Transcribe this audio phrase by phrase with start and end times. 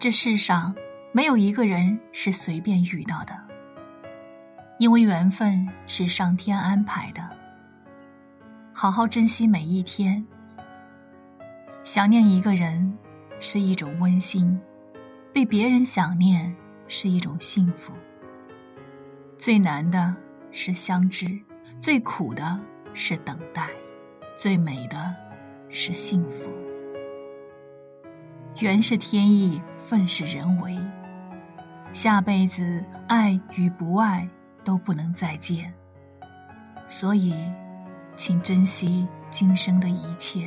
[0.00, 0.72] 这世上
[1.10, 3.36] 没有一个人是随便遇到的，
[4.78, 7.20] 因为缘分是上天安排的。
[8.72, 10.24] 好好珍惜每一天。
[11.82, 12.96] 想念一个人
[13.40, 14.56] 是一种温馨，
[15.32, 16.54] 被别人想念
[16.86, 17.92] 是一种幸福。
[19.36, 20.14] 最难的
[20.52, 21.26] 是相知，
[21.80, 22.56] 最苦的
[22.94, 23.68] 是等待，
[24.36, 25.12] 最美的
[25.70, 26.48] 是幸福。
[28.60, 30.78] 缘是天意，愤是人为。
[31.94, 34.28] 下辈子爱与不爱
[34.62, 35.72] 都不能再见，
[36.86, 37.34] 所以，
[38.14, 40.46] 请珍惜今生的一切。